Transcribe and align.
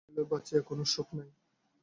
মনে 0.03 0.07
হইতে 0.07 0.15
লাগিল 0.15 0.29
বাঁচিয়া 0.31 0.61
কোনো 0.69 0.83
সুখ 0.93 1.07
নাই। 1.17 1.29